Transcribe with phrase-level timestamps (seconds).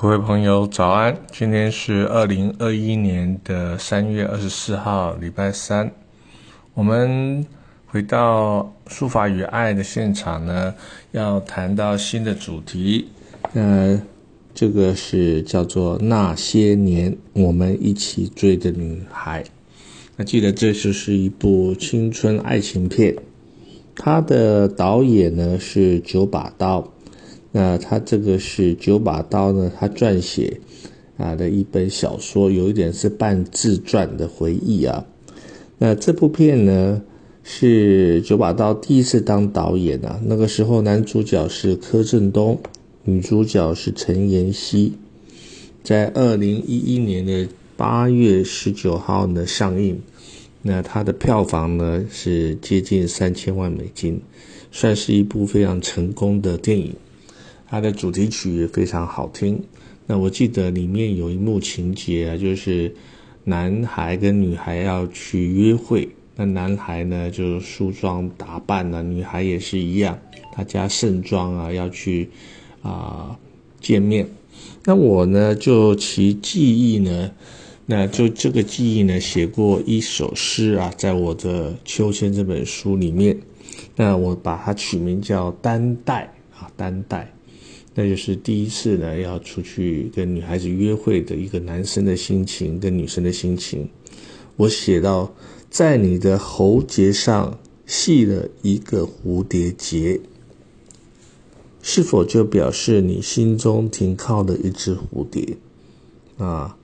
[0.00, 1.14] 各位朋友，早安！
[1.30, 5.92] 今天是二零二一年的三月二十四号，礼拜三。
[6.72, 7.44] 我们
[7.84, 10.74] 回到书法与爱的现场呢，
[11.12, 13.08] 要谈到新的主题。
[13.52, 14.00] 呃，
[14.54, 19.44] 这个是叫做那些年我们一起追的女孩。
[20.16, 23.14] 那记得这就是一部青春爱情片，
[23.96, 26.90] 它的导演呢是九把刀。
[27.52, 30.60] 那他这个是九把刀呢，他撰写
[31.16, 35.04] 啊的一本小说，有一点是半自传的回忆啊。
[35.78, 37.02] 那这部片呢
[37.42, 42.60] 是九把刀第一次当导演啊，那个时候男主角是柯震东，
[43.02, 44.92] 女主角是陈妍希，
[45.82, 50.00] 在二零一一年的八月十九号呢上映，
[50.62, 54.20] 那它的票房呢是接近三千万美金，
[54.70, 56.94] 算是一部非常成功的电影。
[57.70, 59.62] 它的主题曲也非常好听。
[60.06, 62.92] 那我记得里面有一幕情节啊，就是
[63.44, 70.18] 男孩跟女孩要去约会，那男孩呢就梳妆打扮了，女孩也是一样，
[70.56, 72.28] 大家盛装啊要去
[72.82, 73.38] 啊
[73.80, 74.28] 见面。
[74.84, 77.30] 那我呢就其记忆呢，
[77.86, 83.38] 那就这个记忆呢写过一首诗啊，在我的《秋千》这本书里面，
[83.94, 87.32] 那我把它取名叫《单带》啊，单带。
[87.94, 93.88] 那就是第一次呢，要出去跟女孩子约会的一个男生的心情跟女生的心情。
[94.56, 95.34] 我写到，
[95.68, 100.20] 在你的喉结上系了一个蝴蝶结，
[101.82, 105.56] 是否就表示你心中停靠的一只蝴蝶？
[106.38, 106.76] 啊，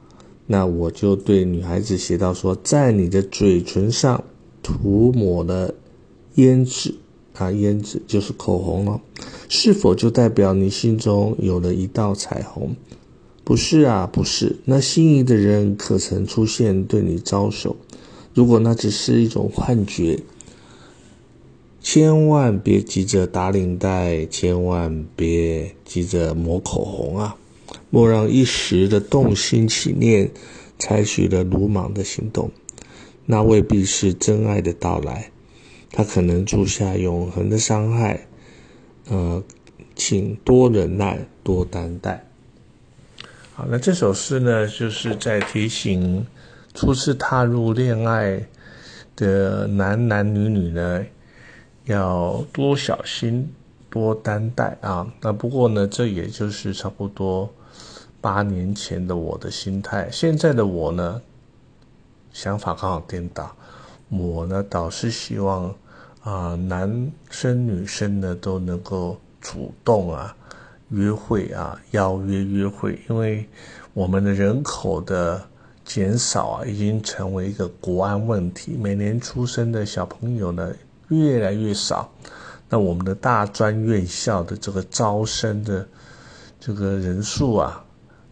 [0.47, 4.25] 那我就对女孩子写到说，在你的嘴唇上
[4.63, 5.73] 涂抹了
[6.35, 6.95] 胭脂。
[7.37, 9.01] 啊，胭脂就是口红了，
[9.49, 12.75] 是否就代表你心中有了一道彩虹？
[13.45, 14.57] 不是啊，不是。
[14.65, 17.77] 那心仪的人可曾出现对你招手？
[18.35, 20.19] 如果那只是一种幻觉，
[21.81, 27.37] 千万别急着打领带，千万别急着抹口红啊！
[27.91, 30.31] 莫让一时的动心起念，
[30.79, 32.51] 采取了鲁莽的行动，
[33.27, 35.31] 那未必是真爱的到来。
[35.97, 38.27] 他可能铸下永恒的伤害，
[39.09, 39.43] 呃，
[39.95, 42.23] 请多忍耐，多担待。
[43.55, 46.27] 好，那这首诗呢，就是在提醒
[46.75, 48.47] 初次踏入恋爱
[49.17, 51.03] 的男男女女呢，
[51.87, 53.51] 要多小心，
[53.89, 55.11] 多担待啊。
[55.23, 57.51] 那不过呢，这也就是差不多
[58.21, 60.11] 八年前的我的心态。
[60.13, 61.23] 现在的我呢，
[62.35, 63.57] 想法刚好颠倒，
[64.11, 65.75] 我呢倒是希望。
[66.27, 70.37] 啊，男生女生呢都能够主动啊
[70.89, 73.49] 约会啊邀约约会，因为
[73.95, 75.41] 我们的人口的
[75.85, 78.77] 减少啊，已经成为一个国安问题。
[78.77, 80.73] 每年出生的小朋友呢
[81.11, 82.11] 越来越少，
[82.69, 85.87] 那我们的大专院校的这个招生的
[86.59, 87.85] 这个人数啊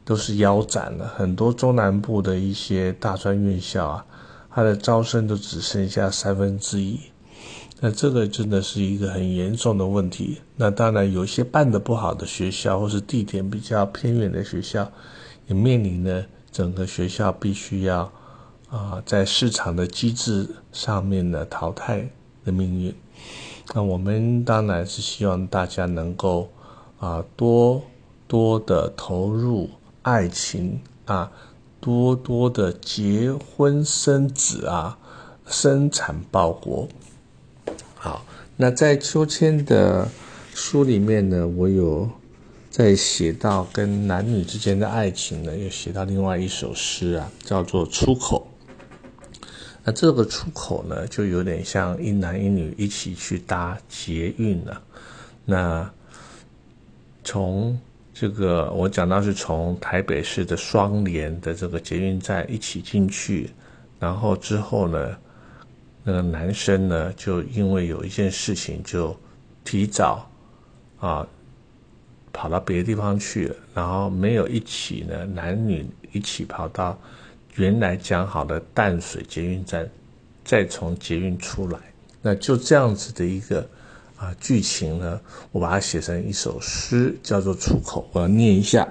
[0.05, 1.07] 都是腰斩了。
[1.17, 4.07] 很多中南部的一些大专院校啊，
[4.51, 6.99] 它的招生都只剩下三分之一。
[7.87, 10.39] 那这个真的是一个很严重的问题。
[10.57, 14.91] 那当然，有些办的不好的学校，或是地点比较偏远的学校，
[15.49, 18.11] 也面临呢整个学校必须要
[18.71, 22.09] 啊在市场的机制上面呢淘汰
[22.43, 22.95] 的命运。
[23.75, 26.49] 那我们当然是希望大家能够
[26.99, 27.83] 啊多
[28.27, 29.69] 多的投入
[30.01, 31.31] 爱情啊，
[31.81, 34.97] 多多的结婚生子啊，
[35.45, 36.89] 生产报国。
[38.05, 38.23] 好，
[38.59, 40.07] 那在秋千的
[40.55, 42.07] 书里面呢，我有
[42.69, 48.47] 在写到跟男女之间的爱情呢，又写到另外一首诗啊，叫做《出口》。
[49.85, 54.83] 那这个出口呢，就有点像一男一女一起去搭捷运了。
[55.47, 55.91] 那
[57.25, 57.81] 从
[58.13, 63.49] 这个我讲到是从台北市的双连的这个捷运站一起进去，
[63.99, 65.17] 然后之后呢。
[66.07, 69.17] 那个男生呢，就因为有一件事情，就
[69.65, 70.31] 提早
[70.99, 71.27] 啊
[72.31, 76.99] 跑到别的地方去了，然后没有一起呢，男女一起跑到
[77.55, 79.89] 原来讲好的淡水捷运站，
[80.45, 81.79] 再从捷运出来，
[82.21, 83.67] 那就这样子的一个
[84.19, 85.19] 啊剧情呢，
[85.53, 88.87] 我把它写成一首诗，叫做《出口》，我要念一下：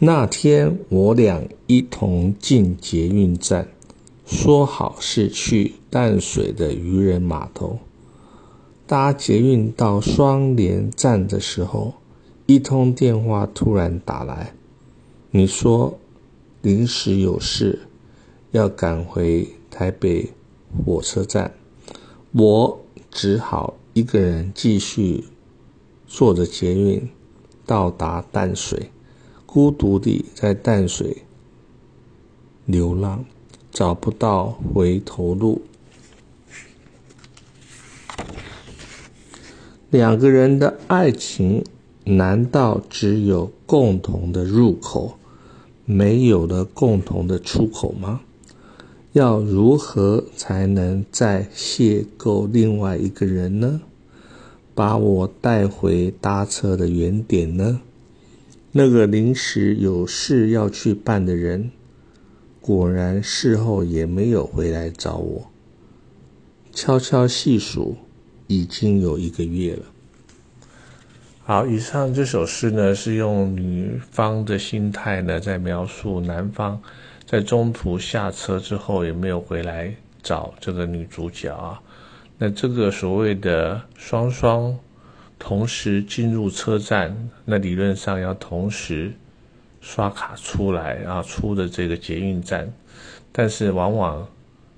[0.00, 3.68] 那天我俩一同进捷运站。
[4.26, 7.78] 说好是去淡水的渔人码头。
[8.84, 11.94] 搭捷运到双连站的时候，
[12.46, 14.52] 一通电话突然打来，
[15.30, 15.98] 你说
[16.62, 17.80] 临时有事
[18.50, 20.30] 要赶回台北
[20.84, 21.54] 火车站，
[22.32, 22.80] 我
[23.10, 25.24] 只好一个人继续
[26.06, 27.08] 坐着捷运
[27.64, 28.90] 到达淡水，
[29.44, 31.24] 孤独地在淡水
[32.64, 33.24] 流浪，
[33.76, 35.60] 找不到回头路。
[39.90, 41.62] 两个人的爱情，
[42.04, 45.18] 难道只有共同的入口，
[45.84, 48.22] 没有了共同的出口吗？
[49.12, 53.82] 要如何才能再邂逅另外一个人呢？
[54.74, 57.82] 把我带回搭车的原点呢？
[58.72, 61.70] 那个临时有事要去办的人，
[62.66, 65.50] 果然事后也没有回来找我。
[66.72, 67.96] 悄悄细数。
[68.48, 69.82] 已经有一个月了。
[71.42, 76.80] 好，以上这首诗呢，是用女方的心态呢，在描述男方
[77.24, 79.92] 在中途下车之后也没有回来
[80.22, 81.82] 找这个女主角啊。
[82.38, 84.78] 那这个所谓的双双
[85.40, 89.12] 同时进入车站，那理论上要同时
[89.86, 92.68] 刷卡出来啊，出的这个捷运站，
[93.30, 94.28] 但是往往。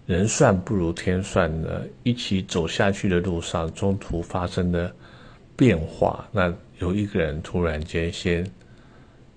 [0.05, 1.69] 人算不如天算呢，
[2.03, 4.91] 一起走下去的路上，中途发生的
[5.55, 8.51] 变化，那有一个人突然间先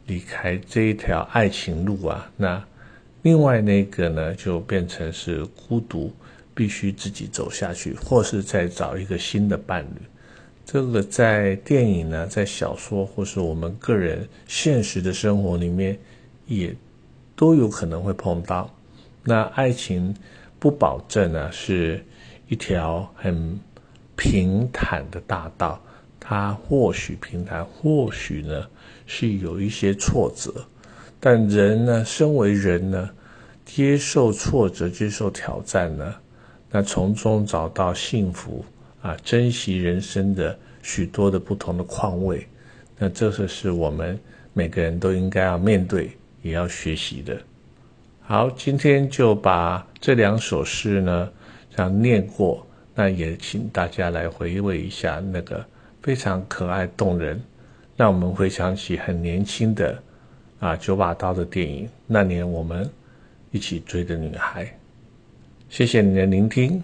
[0.05, 2.63] 离开这一条爱情路啊，那
[3.23, 6.13] 另外那个呢，就变成是孤独，
[6.55, 10.01] 必须自己走下去，或是再找一个新的伴侣。
[10.71, 15.99] 这个在电影呢，在小说或是我们个人现实的生活里面，
[16.47, 16.73] 也
[17.35, 18.73] 都有可能会碰到。
[19.23, 20.15] 那爱情。
[20.57, 22.05] 不保证呢，是
[22.47, 23.59] 一条很
[24.15, 25.81] 平坦的大道。
[26.19, 28.67] 它或许平坦，或许呢
[29.07, 30.53] 是有一些挫折。
[31.19, 33.09] 但人呢，身为人呢，
[33.65, 36.15] 接受挫折，接受挑战呢，
[36.69, 38.63] 那从中找到幸福
[39.01, 42.45] 啊，珍惜人生的许多的不同的况味。
[42.97, 44.19] 那这是是我们
[44.53, 46.11] 每个人都应该要面对，
[46.41, 47.35] 也要学习的。
[48.21, 51.29] 好，今天就把这两首诗呢，
[51.75, 52.65] 这样念过。
[52.93, 55.65] 那也请大家来回味一下那个
[56.01, 57.41] 非常可爱动人，
[57.95, 59.97] 让我们回想起很年轻的
[60.59, 62.87] 啊九把刀的电影，那年我们
[63.49, 64.71] 一起追的女孩。
[65.69, 66.83] 谢谢你的聆听。